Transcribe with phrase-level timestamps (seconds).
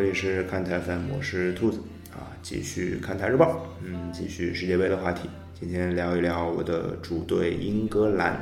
[0.00, 1.78] 这里是看台 FM，我是兔子
[2.10, 8.40] 啊，继续看台日报，嗯，继续世界杯的话题，今天聊一聊我的主队英格兰，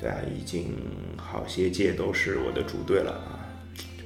[0.00, 0.74] 对啊，已经
[1.16, 3.46] 好些届都是我的主队了啊，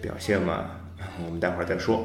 [0.03, 0.73] 表现嘛，
[1.25, 2.05] 我们待会儿再说。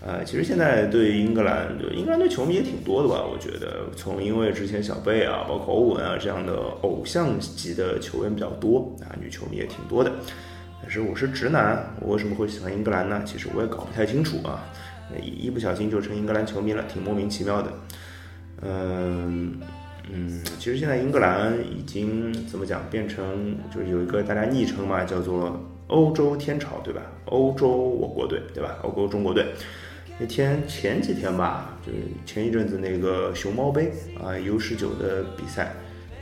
[0.00, 3.22] 呃，其实现在对英格兰，英格兰队球迷也挺多的吧？
[3.22, 10.10] 我觉得，从因为之前小贝啊，包括欧文啊这样的偶像级的球员比较多啊，女球迷也挺多的。
[10.82, 13.22] 但是我是直男，我为什么会喜欢英格兰呢？
[13.24, 14.64] 其实我也搞不太清楚啊，
[15.22, 17.72] 一不小心就成英格兰球迷了，挺莫名其妙的。
[18.62, 19.60] 嗯
[20.12, 27.02] 嗯，其实现在英格兰已经怎么讲，变成就是有一个大家昵称嘛，叫做欧洲天朝，对吧？
[27.26, 28.76] 欧洲我国队，对吧？
[28.82, 29.46] 欧洲中国队。
[30.18, 35.72] 那天前几天吧，就是前一阵子那个熊猫杯啊，U 十九的比赛。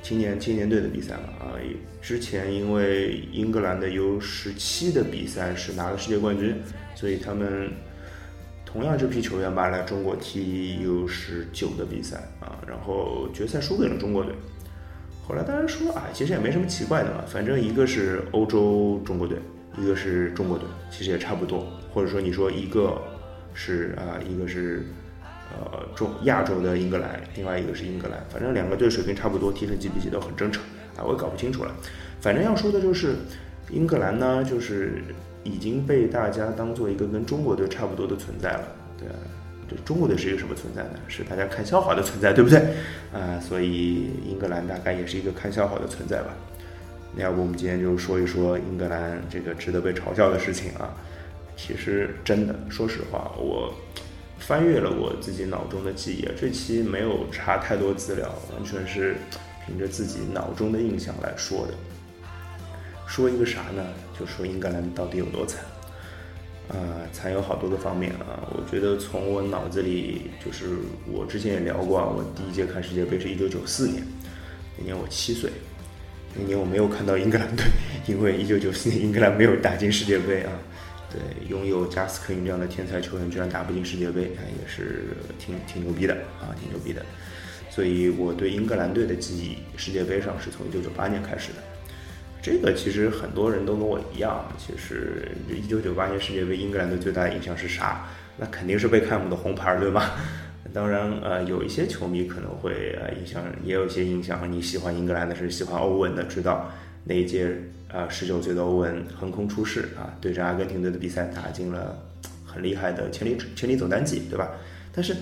[0.03, 1.53] 青年青年队的比赛嘛啊！
[2.01, 6.57] 之前因为英格兰的 U 十七的比赛是拿了世界冠军，
[6.95, 7.71] 所以他们
[8.65, 14.33] 同样这批球员吧来中国踢 U 十九的比赛啊，然后决赛输给了中国队。
[15.27, 19.37] 后来大家说啊，其实也没什么奇怪的嘛，反正一个是欧洲中国队，
[19.77, 21.67] 一个是中国队，其实也差不多。
[21.93, 22.99] 或者说你说一个
[23.53, 24.87] 是啊，一个是。
[25.51, 30.63] 呃，中亚洲的英格兰，另外一个是英格兰，反正两个队水平差不多，踢成几比几都很正常
[30.97, 31.75] 啊，我也搞不清楚了。
[32.21, 33.17] 反正要说的就是，
[33.71, 35.03] 英格兰呢，就是
[35.45, 38.69] 已经被大家当做一个跟中国队差不多的存在了。
[38.99, 39.09] 对，
[39.69, 40.91] 这中国队是一个什么存在呢？
[41.09, 42.59] 是大家看笑话的存在，对不对？
[43.13, 46.35] 啊，所以英格兰大概也是一个看笑话的存在吧。
[47.17, 50.95] 那要不我们今天就说一说英格兰这个值得被嘲笑的事情啊？
[51.57, 53.73] 其实真的，说实话，我。
[54.39, 59.17] 翻阅了我自己脑中的记忆，这期没有查太多资料，完全是
[59.67, 61.75] 凭着自己脑中的印象来说的。
[63.07, 63.85] 说一个啥呢？
[64.19, 65.63] 就说英格兰到底有多惨？
[66.69, 66.77] 啊，
[67.13, 68.47] 惨有好多个方面啊。
[68.53, 70.77] 我觉得从我脑子里，就是
[71.11, 74.03] 我之前也聊过啊，我第一届看世界杯是一九九四年，
[74.79, 75.51] 那年我七岁，
[76.35, 77.65] 那年我没有看到英格兰队，
[78.07, 80.53] 因为一九九四年英格兰没有打进世界杯啊。
[81.11, 87.05] 对，拥有加斯科因这样的天才球员，居然打不进世界杯，也是挺挺牛逼的啊，挺牛逼的。
[87.71, 91.59] 所以我对英格兰队的记忆，世界杯上是从一九九八年开始的。
[92.43, 98.07] 这个其实很多人都跟我一样，其实一九九八年世界杯，英格兰队最大的印象是啥？
[98.37, 100.11] 那肯定是贝克汉姆的红牌，对吗？
[100.75, 106.71] 当然，呃，有一些球迷可能会呃印象，也有一些印象，你喜欢英格兰的是喜欢欧文的，知道
[107.05, 107.57] 那一届。
[107.91, 111.99] 啊，十九岁的欧文横空出世啊，对着阿根廷队的比赛打进了
[112.45, 114.51] 很厉害的千里千里走单骑，对吧？
[114.93, 115.17] 但是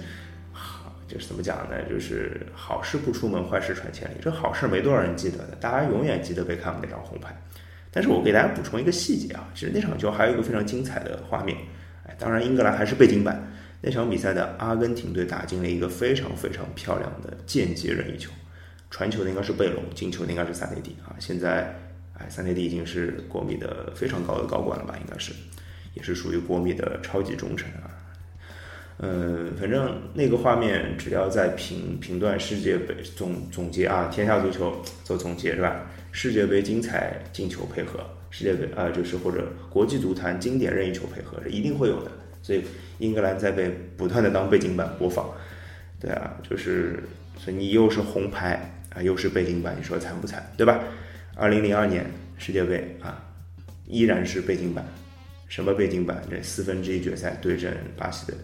[0.52, 1.76] 好，就是怎么讲呢？
[1.88, 4.14] 就是好事不出门，坏事传千里。
[4.20, 7.40] 这好事没多少人记得的，大家永远记得贝克汉姆那张红牌。
[7.92, 11.56] 但是我给大家补充一个细节啊，其实那场球还有一个非常精彩的画面。
[12.04, 13.40] 哎，当然英格兰还是背景板。
[13.80, 18.32] 那场比赛的阿根廷队打进了一个非常非常漂亮的间接任意球，
[18.96, 21.12] 传球的应该是贝隆，进球的应该是萨内蒂啊。
[21.18, 21.78] 现在。
[22.18, 24.96] 哎，三内蒂已经是国米的非常高的高管了吧？
[24.98, 25.34] 应该是，
[25.92, 27.92] 也是属于国米的超级忠臣啊。
[29.00, 35.82] 嗯，反正那个画面，只要在评评段世界杯总总结啊，天下足球做总结是吧？
[36.10, 42.10] 世界杯精彩进球配合，世界杯啊，就是或者国际足坛经典任意球配合是一定会有的。
[42.40, 42.64] 所以
[42.96, 45.30] 英格兰在被不断的当背景板播放。
[46.00, 47.04] 对啊，就是
[47.36, 50.50] 所以你又是红牌啊，又是背景板，你说惨不惨？
[50.56, 50.82] 对吧？
[51.34, 52.06] 二零零二年
[52.38, 53.22] 世界杯啊，
[53.86, 54.82] 依然是背景板，
[55.48, 56.22] 什么背景板？
[56.30, 58.34] 这四分之一决赛对阵巴西队，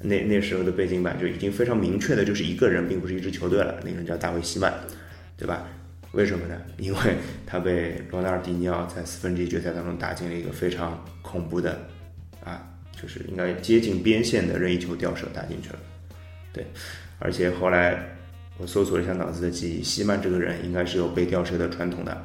[0.00, 3.80] 那那时候的背景板就已经非常明确的，就是一个人，并不是一支球队了。
[3.82, 4.70] 那个人叫大卫·希曼，
[5.38, 5.66] 对吧？
[6.12, 6.60] 为什么呢？
[6.76, 6.98] 因为
[7.46, 11.80] 他被罗纳尔迪尼奥在四分之一决赛当中打进了一个非常恐怖的
[12.44, 15.78] 啊，就是应该接近边线的任意球吊射打进去了。
[16.52, 16.66] 对，
[17.18, 18.17] 而且后来。
[18.58, 22.24] 我搜索了一下脑子的记忆，希曼这个人应该是有被吊射的传统的。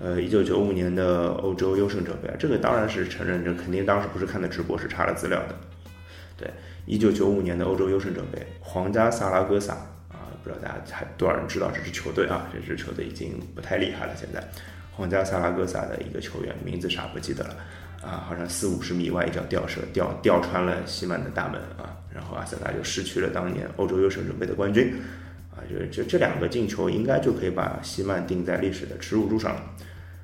[0.00, 5.54] 呃，一九九五年的欧洲优胜者杯，这个当然是承认，这肯定当时不是看的直播，是查了资料的。
[6.36, 6.48] 对，
[6.86, 9.74] 一九九五年的欧洲优胜者杯，皇家萨拉戈萨
[10.08, 12.48] 啊，不知道大家还多少人知道这支球队啊？
[12.52, 14.42] 这支球队已经不太厉害了，现在。
[14.92, 17.56] 皇家萨拉戈萨的一个球员，名字啥不记得了
[18.00, 18.24] 啊？
[18.28, 24.94] 好像四五十米外一脚吊射，吊吊穿了西曼的大门啊，然后阿森纳就失去了当年欧洲优胜者杯的冠军。
[25.68, 29.62] 就，就这两个进球，应该就可以把希曼定在历史的耻辱柱上了。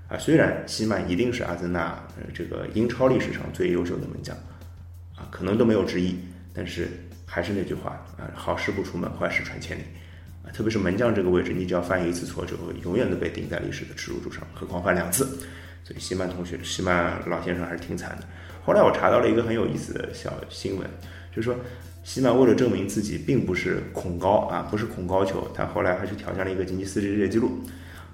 [0.09, 2.03] 啊，虽然希曼一定是阿森纳
[2.35, 4.37] 这个英超历史上最优秀的门将，
[5.17, 6.19] 啊，可能都没有之一。
[6.53, 6.89] 但是
[7.25, 9.83] 还是那句话啊，好事不出门，坏事传千里。
[10.43, 15.25] 啊，特别是门将这个位置，你只要犯一次错，就会永远都被钉在历史的耻辱柱上，何况犯两次。
[15.85, 18.27] 所以希曼同学，希曼老先生还是挺惨的。
[18.65, 20.89] 后来我查到了一个很有意思的小新闻，
[21.31, 21.57] 就是说
[22.03, 27.61] 西曼为了证明自己并不是恐高啊，不是恐高球，他后来还去挑战了一个吉尼斯世界纪录，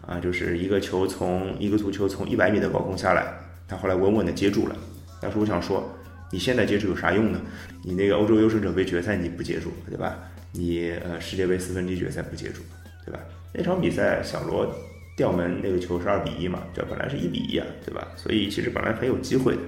[0.06, 3.32] 啊，就是一个球从一个足球从一百米的高空下来，
[3.68, 4.76] 他后来稳稳的接住了。
[5.20, 5.88] 但是我想说，
[6.32, 7.40] 你现在接住有啥用呢？
[7.82, 10.18] 你那个欧洲优胜者杯决赛你不接住，对吧？
[10.52, 12.62] 你呃世界杯四分之一决赛不接住，
[13.04, 13.20] 对吧？
[13.52, 14.70] 那场比赛小罗。
[15.16, 16.62] 吊门那个球是二比一嘛？
[16.74, 18.06] 这本来是一比一啊，对吧？
[18.16, 19.62] 所以其实本来很有机会的，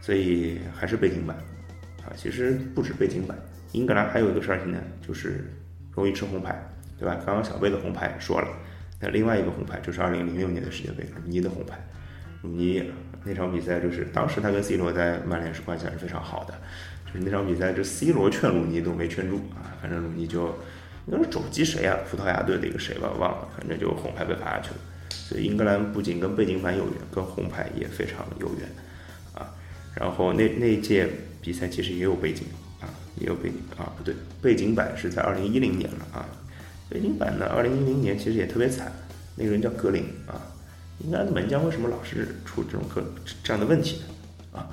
[0.00, 1.36] 所以还是背景板
[2.16, 3.38] 其实不止背景板，
[3.72, 5.44] 英格兰还有一个事情呢，就是
[5.92, 6.60] 容易吃红牌，
[6.98, 7.16] 对吧？
[7.24, 8.48] 刚刚小贝的红牌说了，
[9.00, 11.78] 那另外一个红牌就是二零零六年的世界杯鲁尼的红牌。
[12.42, 12.90] 鲁尼
[13.24, 16.54] 那场比赛就是当时他跟 C 罗在曼联是关系还是非常好的，
[17.06, 20.54] 就是那场比赛，就 C 罗劝鲁尼都没劝住啊，反正鲁尼就。
[21.06, 21.96] 那是肘击谁啊？
[22.08, 23.48] 葡萄牙队的一个谁吧，忘了。
[23.56, 24.76] 反正就红牌被罚下去了。
[25.08, 28.68] 所以英格兰不仅跟背景板有缘，跟红牌也非常有缘。
[29.94, 31.08] 然后那那届
[31.40, 32.44] 比赛其实也有背景
[32.80, 32.88] 啊，
[33.18, 36.28] 也有背景啊，不对，背景板是在二零一零年了啊。
[36.88, 38.92] 背景板呢，二零一零年其实也特别惨，
[39.36, 40.40] 那个人叫格林啊。
[41.04, 43.02] 应该门将为什么老是出这种个
[43.42, 44.02] 这样的问题
[44.52, 44.58] 呢？
[44.58, 44.68] 啊，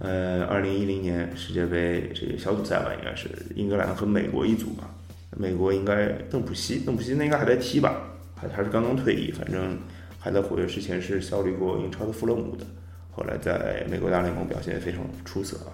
[0.00, 4.90] 呃，二零一零年世界杯这个小组赛吧，应该是英格兰和美国一组吧。
[5.34, 8.02] 美国应该邓普西，邓普西那应该还在踢吧？
[8.34, 9.78] 还还是刚刚退役，反正
[10.18, 10.66] 还在活跃。
[10.66, 12.66] 之前是效力过英超的富勒姆的，
[13.12, 15.70] 后来在美国大联盟表现非常出色啊，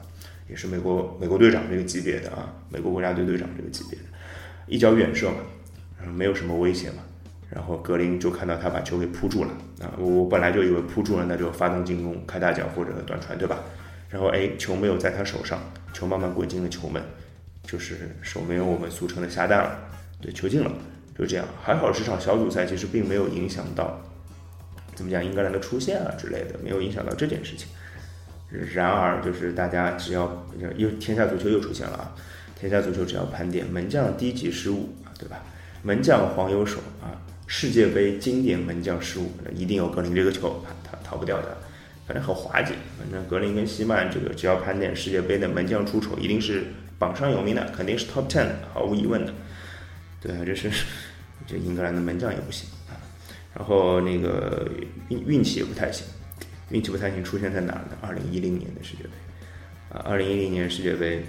[0.51, 4.05] 也是美国美国队长这个级别的啊，美国国家队队长这个级别的，
[4.67, 5.37] 一脚远射嘛，
[5.99, 7.03] 然后没有什么威胁嘛。
[7.49, 9.51] 然后格林就看到他把球给扑住了
[9.81, 13.61] 啊，我本来就以为扑住了那就发动进攻，开大脚或者短传对吧？
[14.11, 15.59] 然后哎，球没有在他手上，
[15.95, 17.03] 球慢慢滚进了球门。
[17.63, 19.79] 就是手没有我们俗称的下蛋了，
[20.23, 20.73] 对，球进了，
[21.19, 21.45] 就这样。
[21.63, 24.01] 还好这场小组赛其实并没有影响到，
[24.99, 27.69] 怎么讲英格兰的出线啊之类的，没有影响到这件事情。
[28.75, 30.45] 然而，就是大家只要
[30.77, 32.17] 又天下足球又出现了啊，
[32.59, 35.41] 天下足球只要盘点门将低级失误啊，对吧？
[35.85, 37.15] 门将黄油手啊，
[37.47, 41.57] 世界杯经典门将失误，一定有格林这个球，他逃不掉的。
[42.09, 46.65] 反正很滑稽，反正格林跟西曼这个只要盘点世界杯的门将出丑，一定是。
[46.99, 49.33] 榜上有名的肯定是 top ten，毫无疑问的。
[50.21, 50.69] 对啊，这是
[51.47, 52.69] 这英格兰的门将也不行。
[53.55, 54.69] 然后那个
[55.09, 56.07] 运运气也不太行，
[56.71, 57.97] 运气不太行出现在哪儿呢？
[58.01, 59.11] 二零一零年的世界杯
[59.91, 61.25] 啊，二零一零年世界杯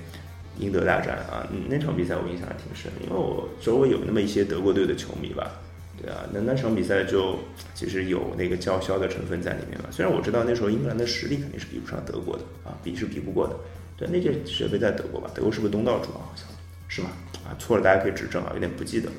[0.58, 5.60] 英德大战啊，那场比赛我印象还挺深，因为我周围有那么一些德国队的球迷吧。
[6.02, 7.38] 对啊，那那场比赛就
[7.74, 9.90] 其实有那个叫嚣的成分在里面嘛。
[9.92, 13.56] 虽然我知道那时候英格兰的实力肯定是比不上德国的啊，比是比不过的。
[13.98, 15.30] 对，那届世界杯在德国吧？
[15.36, 16.24] 德国是不是东道主啊？
[16.24, 16.46] 好像
[16.88, 17.10] 是吗？
[17.46, 19.16] 啊，错了，大家可以指正啊，有点不记得了。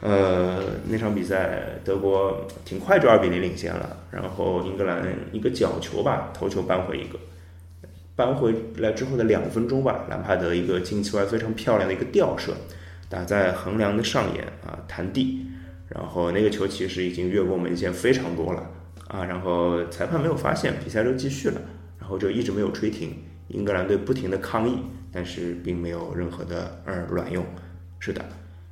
[0.00, 5.02] 呃，那场比赛德国挺快就二比零领先了，然后英格兰
[5.32, 7.18] 一个角球吧，头球扳回一个，
[8.14, 12.52] 扳回来之后的两分钟吧，兰帕德一个近期外非常漂亮的一个吊射，
[13.08, 15.44] 打在横梁的上沿啊，弹地，
[15.88, 18.70] 然后那个球其实已经越过门线非常多了
[19.08, 21.60] 啊，然后裁判没有发现，比赛就继续了，
[21.98, 23.16] 然后就一直没有吹停。
[23.48, 24.78] 英格兰队不停的抗议，
[25.10, 27.42] 但是并没有任何的呃卵用。
[27.98, 28.22] 是的，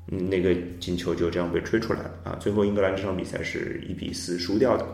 [0.08, 2.36] 嗯那个进球就这样被吹出来了啊！
[2.40, 4.86] 最后英格兰这场比赛是一比四输掉的。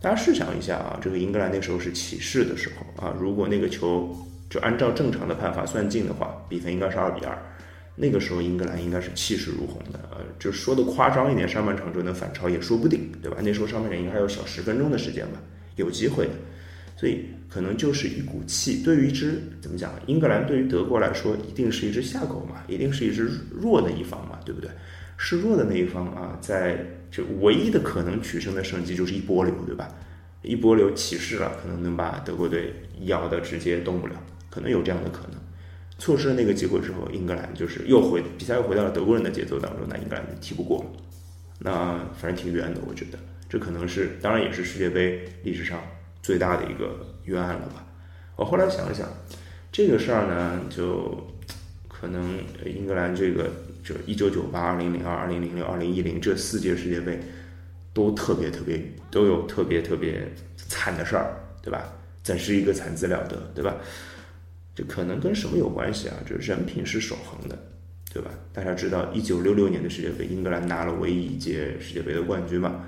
[0.00, 4.14] 大家试想一下啊，这个英格兰那时候是起势的时候啊，如果那个球
[4.48, 7.36] 就按照正常的判法算进的话，比分应该是二比二。
[7.96, 13.38] 那个时候英格兰应该是气势如虹的，呃，就说的夸张一点，上半场就能反超也说不定，对吧？
[13.42, 15.40] 那时候上半场应该还有小十分钟的时间吧，
[15.76, 16.32] 有机会的。
[16.96, 19.92] 所以可能就是一股气，对于一支怎么讲？
[20.06, 24.70] 英格兰对于德国来说，一定是一只下狗嘛，一定是一只弱的一方嘛，对不对？
[25.18, 26.78] 是弱的那一方啊，在
[27.10, 29.88] 就唯一的可能取胜的胜机就是一波流，对吧？
[30.42, 32.72] 一波流起势了，可能能把德国队
[33.02, 34.14] 咬的直接动不了，
[34.48, 35.40] 可能有这样的可能。
[35.98, 40.84] 错失了那个机会之后，英格兰就是又回比赛又回到了德国人的节奏当中，那英格兰就踢不过。
[41.58, 45.80] 那反正挺冤的，我觉得这可能是，当然也是世界杯历史上。
[46.26, 47.86] 最大的一个冤案了吧？
[48.34, 49.08] 我后来想了想，
[49.70, 51.24] 这个事儿呢，就
[51.86, 53.48] 可能英格兰这个
[53.84, 57.20] 就一九九八、二零零二、二零零六、二零一零这四届世界杯
[57.94, 61.30] 都特别特别都有特别特别惨的事儿，
[61.62, 61.92] 对吧？
[62.24, 63.76] 怎是一个惨字了得，对吧？
[64.74, 66.16] 这可能跟什么有关系啊？
[66.28, 67.56] 就是人品是守恒的，
[68.12, 68.32] 对吧？
[68.52, 72.84] 大家知道一九六六年的世界杯，英格兰拿了唯一一届世界杯的冠军嘛？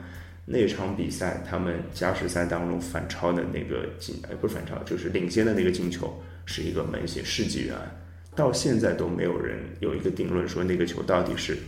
[0.50, 7.83] 那场比赛，他们加时赛当中反超的那个进，哎，不是反超，就是领先的那个进球，是一个门线世纪冤案，
[8.35, 11.59] 到现在都没有人有一个定论说那个球到底是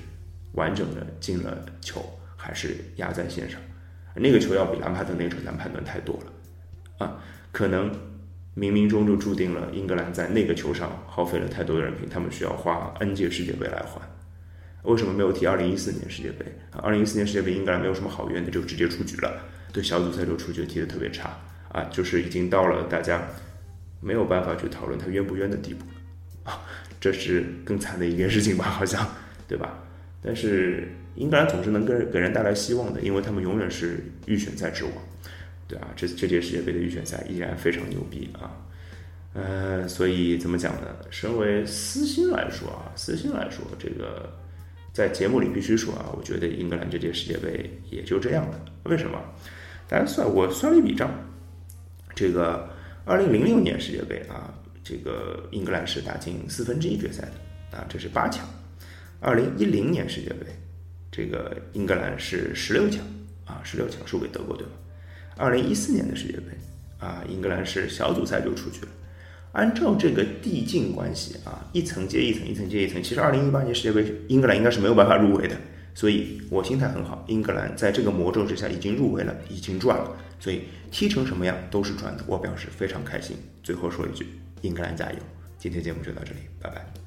[0.54, 2.02] 完整的进了球，
[2.36, 3.60] 还是压在线上。
[4.14, 7.22] 那个球要比兰帕德那个球难判断太多了，啊，
[7.52, 7.90] 可能
[8.56, 14.00] 冥冥中就注定了英格兰在那个球上耗费了太多的人品，他们需要花 N 届世界杯来还。
[14.82, 19.40] 为什么没有提2014年世界杯啊？2014年世界杯英格兰没有什么好冤的，就直接出局了，
[19.72, 23.22] 对小组赛就出局，踢得特别差啊，就是已经到了大家
[24.00, 25.84] 没有办法去讨论他冤不冤的地步
[26.44, 26.62] 啊，
[26.98, 28.64] 这是更惨的一件事情吧？
[28.64, 29.06] 好像
[29.46, 29.78] 对吧？
[30.22, 34.92] 但是英格兰总是能给给人带来希望的，因为他们永远是预选赛之王，
[35.68, 38.50] 对啊，这这届世界杯的预选赛依然非常牛逼啊。
[39.34, 40.96] 呃，所以怎么讲呢？
[41.10, 44.39] 身为私心来说啊，私心来说，这个。
[44.92, 48.60] 在节目里必须说啊，我觉得英格兰这届世界杯也就这样了。
[48.84, 49.18] 为什么？
[49.88, 51.10] 大家算，我算了一笔账，
[52.14, 52.68] 这个
[53.04, 58.48] 二零零六年世界杯啊，这个英格兰是打进四分之一决赛的啊，这是八强。
[59.20, 60.46] 二零一零年世界杯，
[61.10, 63.04] 这个英格兰是十六强
[63.44, 64.72] 啊，十六强输给德国队了。
[65.36, 66.46] 二零一四年的世界杯
[66.98, 68.88] 啊，英格兰是小组赛就出局了。
[69.52, 73.02] 按照这个递进关系啊，一层接一层，一层接一层。
[73.02, 75.56] 其实，二零一八年世界杯，英格兰应该是没有办法入围的，
[75.94, 77.24] 所以我心态很好。
[77.28, 83.36] 英格兰在这个魔咒之下已经入围了，已经赚了，所以踢成什么样都是赚的，我表示非常开心。
[83.62, 84.26] 最后说一句，
[84.62, 85.18] 英格兰加油！
[85.58, 86.99] 今天节目就到这里，拜拜。